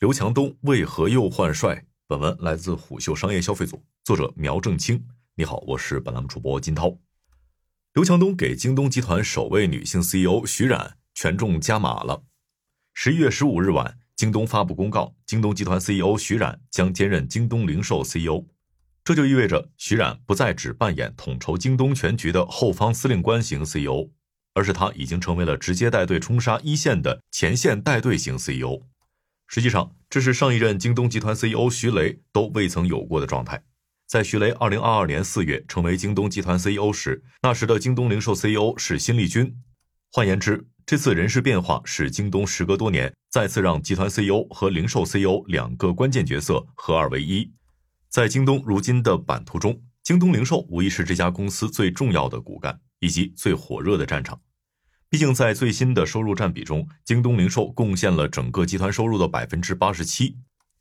[0.00, 1.84] 刘强东为何又换帅？
[2.06, 5.04] 本文来自虎嗅商业消费组，作者苗正清。
[5.34, 6.96] 你好，我是本栏目主播金涛。
[7.92, 12.22] 刘强东给京东集团首位女性 CEO 徐冉权重加码了。
[12.94, 18.46] 十一月十五日晚，京东发布公告，京东集团 CEO 徐冉将兼任京东零售 CEO。
[19.04, 24.08] 这就意味着徐冉不再只扮演统筹京东全局的后方司令官型 CEO，
[24.54, 28.80] 而是他已经成为了直接带队冲杀一线的前线带队型 CEO。
[29.52, 33.60] 实际上，这是上一任京东集团 CEO 徐雷都未曾有过的状态。
[34.06, 39.52] 在徐雷二零二二年四月成为京东集团 CEO 时，那时的京东零售 CEO 是辛立军。
[40.12, 47.52] 换言之，这次人事变化使京东时隔多年再次让集团 CEO 和零售 CEO 两个关键角色合二为一。
[48.08, 54.40] 在京东如今的版图中，京东零售无疑是这家公司最重要的骨干以及最火热的战场。
[55.10, 60.36] 毕竟，在最新的收入占比中，京东零售贡献了整个集团收入的百分之八十七。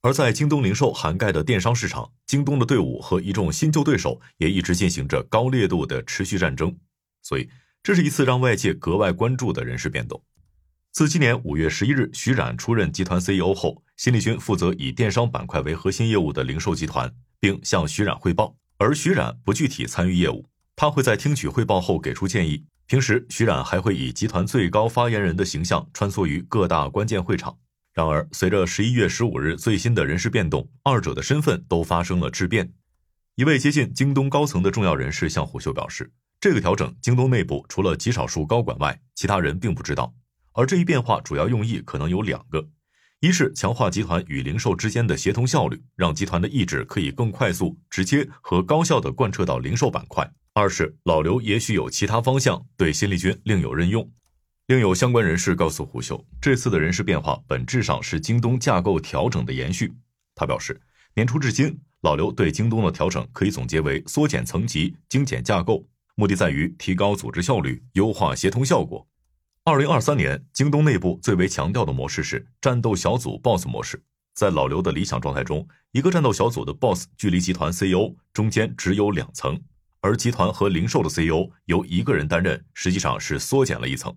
[0.00, 6.74] 而在京东零售涵盖的电商市场，京东的队伍和一众新旧对手也一直进行着高烈度的持续战争。
[7.20, 7.50] 所以，
[7.82, 10.22] 这是一次让外界格外关注的人事变动。
[10.90, 22.64] 自今年五月十一日徐冉出任集团 CEO 后，辛立军负责以电商板块为核心业务的零售集团，并向徐冉汇报，而徐冉不具体参与业务，他会在听取汇报后给出建议。
[22.86, 27.56] 平时，徐冉还会以集团最高发言人的形象穿梭于各大关键会场。
[27.94, 32.74] 然而，随着十一月十五日最新的人事变动，二者的身份都发生了质变。
[33.36, 40.14] 一位接近京东高层的重要人士向虎嗅表示，这个调整，京东内部除了极少数高管外，其他人并不知道。
[40.52, 42.68] 而这一变化主要用意可能有两个：
[43.24, 50.30] 一是强化集团与零售之间的协同效率，让集团的意志可以更快速、直接和高效地贯彻到零售板块。
[50.52, 54.06] 二是老刘也许有其他方向，对新力军另有任用。
[54.66, 59.90] 另有相关人士告诉胡秀，这次的人事变化本质上是京东架构调整的延续。
[60.34, 60.78] 他表示，
[61.14, 65.82] 年初至今，老刘对京东的调整可以总结为缩减层级、精简架构，
[66.14, 69.08] 目的在于提高组织效率、优化协同效果。
[69.66, 74.04] 二零二三年，京东内部最为强调的模式是战斗小组 BOSS 模式。
[74.34, 79.58] 在老刘的理想状态中，一个战斗小组的 BOSS 距离集团 CEO 中间只有两层。
[80.02, 84.14] 而集团和零售的 CEO 由一个人担任，实际上是缩减了一层。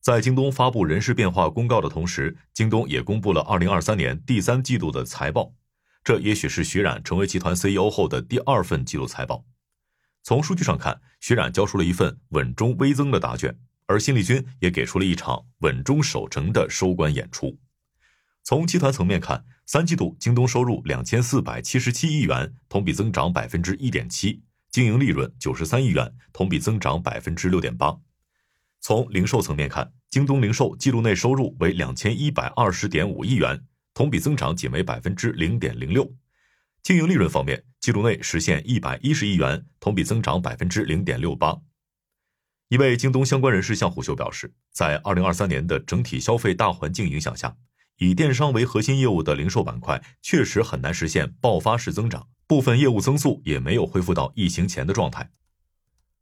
[0.00, 5.52] 在京东发布人事变化公告的同时，京东也公布了2023年第三季度的财报。
[6.02, 9.44] 这也许是徐冉成为集团 CEO 后的第二份季度财报。
[10.22, 13.58] 从数据上看，徐冉交出了一份稳中微增的答卷，
[13.90, 17.58] 而新立军也给出了一场稳中守成的收官演出。
[18.44, 24.44] 从集团层面看，三季度京东收入两千四百七十七亿元，同比增长百分之一点七。
[24.70, 27.98] 经营利润九十三亿元，同比增长百分之六点八。
[28.80, 33.60] 从零售层面看，京东零售季度内收入为两千一百二十点五亿元，
[33.92, 36.08] 同比增长仅为百分之零点零六。
[36.84, 41.60] 经营利润方面，季度内实现一百一十亿元，同比增长百分之零点六八。
[42.70, 47.56] 一位京东相关人士向虎嗅表示，在二零二三年的整体消费大环境影响下，
[47.98, 52.28] 以电商为核心业务的零售板块确实很难实现爆发式增长。
[52.46, 55.32] 部分业务增速也没有恢复到疫情前的状态。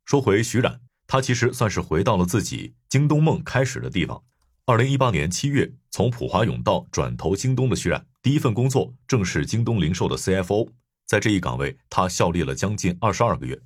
[0.07, 4.23] 说回徐冉，他其实算是回到了自己京东梦开始的地方。
[4.65, 10.71] 二零一八年七月，从普华永道转投京东的徐冉，第一份工作正是京东零售的 CFO。
[11.05, 13.61] 在这一岗位，他效力了将近二十二个月。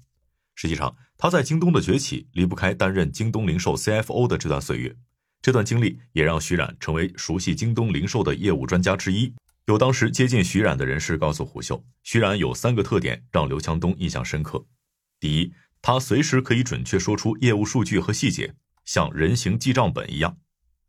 [0.54, 4.96] 实际上，他在京东的崛起离不开担任京东零售 CFO 的这段岁月。
[5.40, 9.34] 这段经历也让徐冉成为熟悉京东零售的业务专家之一。
[9.66, 14.66] 有当时接近徐冉的人士告诉虎嗅，徐冉有三个特点让刘强东印象深刻：
[15.18, 20.36] 第一，他随时可以准确说出业务数据和细节，像人形记账本一样；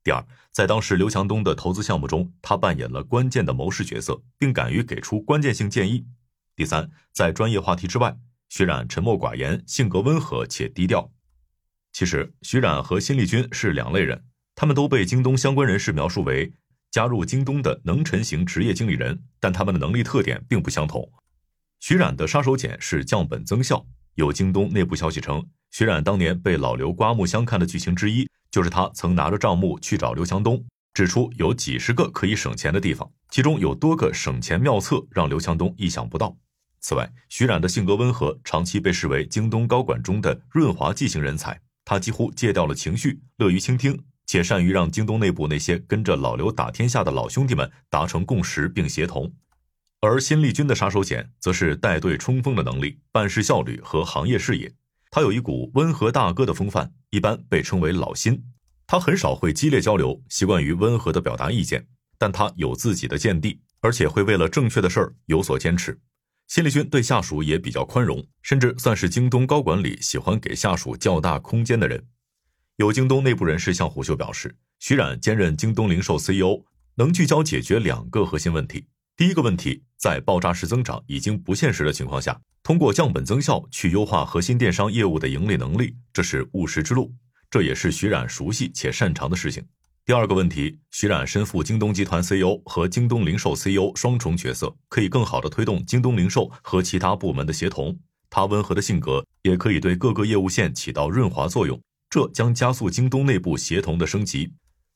[0.03, 6.05] 第二，在当时刘强东的投资项目中，他扮演了关键的谋士角色，并敢于给出关键性建议；
[6.55, 8.17] 第三，在专业话题之外，
[8.55, 11.11] 徐冉沉默寡言，性格温和且低调。
[11.91, 16.53] 其实，徐冉和辛立军是两类人，他们都被京东相关人士描述为。
[16.91, 21.11] 加入京东的能臣型职业经理人，但他们的能力特点并不相同。
[21.79, 23.83] 徐冉的杀手锏是降本增效。
[24.13, 30.63] 有京东内部消息称，徐冉当年被老刘刮目相看的剧情之一，就是他曾拿着账目去找刘强东，
[30.93, 36.37] 指出有几十个可以省钱的地方，其中有多个省钱妙策让刘强东意想不到。
[36.83, 41.59] 此外，徐冉的性格温和，长期被视为京东高管中的润滑剂型人才。
[41.85, 43.97] 他几乎戒掉了情绪，乐于倾听。
[44.25, 49.31] 且善于让京东内部那些跟着老刘打天下的老兄弟们达成共识并协同，
[50.01, 54.73] 而新力军的杀手锏则是带队冲锋的能力、办事效率和行业视野。
[55.11, 58.43] 他有一股温和大哥的风范，一般被称为老辛。
[58.87, 61.85] 他很少会激烈交流，习惯于温和的表达意见，
[62.17, 65.99] 但他有自己的见地，而且会为了正确的事儿有所坚持。
[66.53, 72.05] 谢立军对下属也比较宽容，甚至算是京东高管里喜欢给下属较大空间的人。
[72.75, 76.63] 有京东内部人士向虎嗅表示，徐冉兼任京东零售 CEO，
[76.93, 78.85] 能聚焦解决两个核心问题。
[79.17, 87.11] 第一个问题，在爆炸式增长已经不现实的情况下，通过降本增效去优化核心电商业务的盈利能力，这是务实之路，
[87.49, 89.65] 这也是徐冉熟悉且擅长的事情。
[90.05, 97.97] 第二个问题，徐冉身负京东集团 CEO 和京东零售 CEO 双重角色，可以更好的推动京东零售和其他部门的协同。
[98.29, 104.51] 他温和的性格也可以对各个业务线起到润滑作用，这将加速京东内部协同的升级。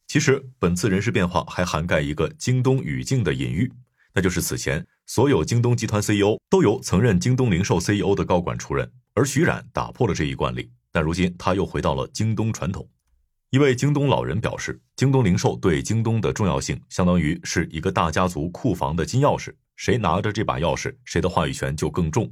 [0.10, 3.72] 其实，本次人事变化还涵盖一个京东语境的隐喻，
[4.14, 12.86] 那就是此前所有京东集团 CEO 都由曾任京东零售 CEO 的高管出任，而徐冉打破了这一惯例，但如今他又回到了京东传统。
[13.50, 22.30] 一位京东老人表示，京东零售对京东的重要性，相当于是一个大家族库房的金钥匙，谁拿着这把钥匙，谁的话语权就更重。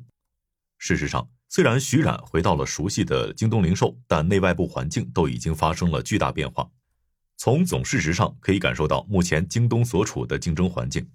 [0.78, 6.70] 事实上，虽然徐冉回到了熟悉的京东零售，但内外部环境都已经发生了巨大变化。
[7.38, 11.08] 从总市值上可以感受到，目前京东所处的竞争环境。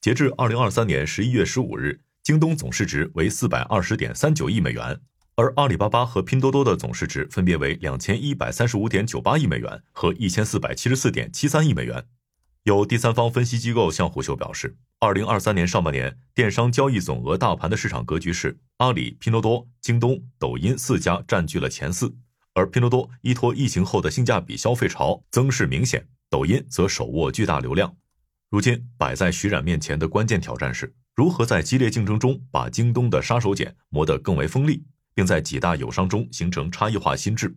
[0.00, 5.00] 截至二零二三年十一月十五日，京东总市值为四百二十点三九亿美元。
[5.36, 12.04] 而阿里巴巴和拼多多的总市值分别为两千一百三十五点九八亿美元和一千四百七十四点七三亿美元。
[12.62, 22.14] 有第三方分析机构向虎嗅表示，二零二三年上半年电商交易总额大盘的市场格局是阿里、拼多多、京东、抖音四家占据了前四，
[22.54, 27.92] 而拼多多依托疫情后的性价比消费潮增势明显，抖音则手握巨大流量。
[28.50, 34.84] 如今摆在徐冉面前的关键挑战是如何在激烈竞争中把京东的杀手锏磨得更为锋利。
[35.14, 37.54] 并在几大友商中形成差异化心智。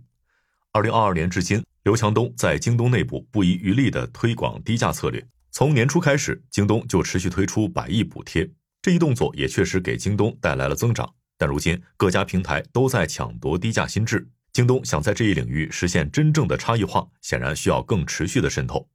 [0.72, 5.26] 二零二二年至今，刘强东在京东内部不遗余力地推广低价策略。
[5.52, 8.48] 从年初开始，京东就持续推出百亿补贴，
[8.82, 11.12] 这一动作也确实给京东带来了增长。
[11.38, 18.88] 但如今各家平台都在抢夺低价心智，京东想在这一领域实现真正的差异化，显然需要更持续的渗透，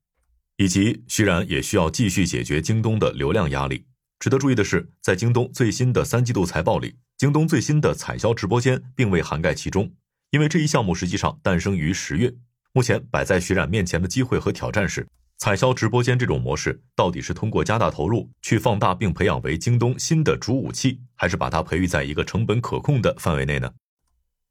[0.57, 3.85] 以及徐然也需要继续解决京东的流量压力。
[4.23, 6.95] 值得注意的是，在京东最新的三季度财报里。
[7.19, 9.91] 京东最新的彩销直播间并未涵盖其中，
[10.31, 12.33] 因为这一项目实际上诞生于十月。
[12.73, 15.05] 目前摆在徐冉面前的机会和挑战是：
[15.39, 23.73] 彩销直播间这种模式到底是通过加大投入去放大并培养为京东新的主武器，还是把它培育在一个成本可控的范围内呢？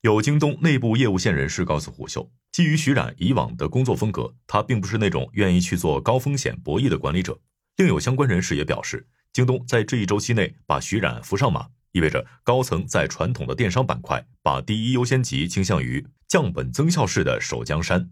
[0.02, 7.40] 有京东内部业务线人士告诉虎嗅，基于徐冉以往的工作风格，他并不是那种愿意去做高风险博弈的管理者。
[7.78, 11.68] 另有相关人士也表示，京东在这一周期内把徐冉扶上马。
[11.94, 18.10] 意味着高层在传统的电商板块把第一优先级倾向于降本增效式的守江山。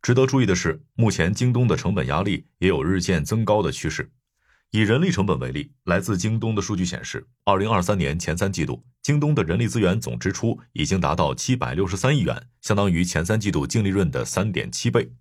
[0.00, 4.10] 值得注意的是，目前京东的成本压力也有日渐增高的趋势。
[4.70, 15.12] 以人力成本为例，来自京东的数据显示，二零二三年前三季度，京东的人力资源总支出已经达到七百六十三亿元，相当于前三季度净利润的三点七倍。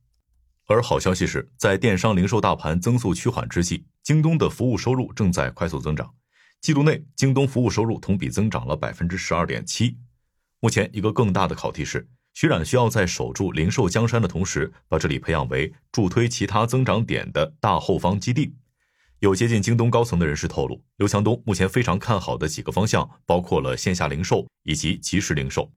[0.67, 6.09] 而好消息是，在电商零售大盘增速趋缓之际，京东的服务收入正在快速增长。
[6.61, 9.97] 季度内，京东服务收入同比增长了百分之十二点七。
[10.61, 18.55] 目前，一个更大的考题是，徐冉需要在守住零售江山的同时，把这里培养为助推其他增长点的大后方基地。
[19.19, 25.69] 有接近京东高层的人士透露，刘强东目前非常看好的几个方向，包括了线下零售以及即时零售。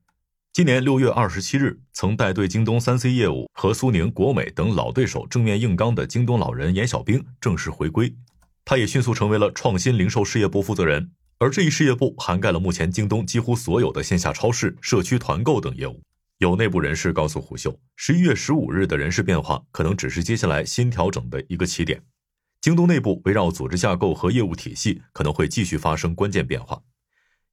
[0.53, 8.13] 今年六月二十七日，曾带队京东三 C 业务和苏宁、国美等老对手正面硬刚的京东老人严小兵正式回归。
[8.65, 16.01] 他也迅速成为了创新零售事业部负责人，而这一事业部涵盖了目前京东几乎所有的线下超市、社区团购等业务。
[16.39, 22.03] 有内部人士告诉虎嗅，十一月十五日的人事变化可能只是接下来新调整的一个起点。
[22.59, 26.81] 京东内部围绕组织架构和业务体系可能会继续发生关键变化。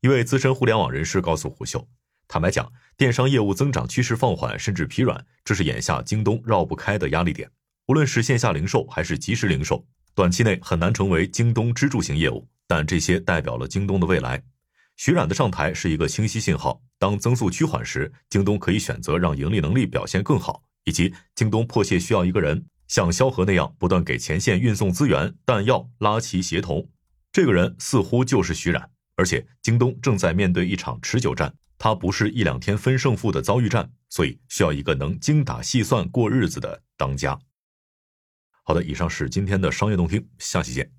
[0.00, 1.86] 一位资深互联网人士告诉虎嗅，
[2.28, 7.50] 坦白讲，电商业务增长趋势放缓甚至疲软，这是眼下京东绕不开的压力点。
[7.86, 9.84] 无论是线下零售还是即时零售。
[10.14, 14.42] 短期内很难成为京东支柱型业务，但这些代表了京东的未来。
[14.96, 26.90] 徐冉的上台是一个清晰信号，当增速趋缓时，京东可以选择让盈利能力表现更好，以及京东迫切需要一个人像萧何那样不断给前线运送资源、弹药、拉齐协同。
[27.30, 37.38] 这个人似乎就是徐冉，而且京东正在面对一场持久战，它不是一两天分胜负的遭遇战，所以需要一个能精打细算过日子的当家。
[38.64, 40.97] 好的，以上是今天的商业动听，下期见。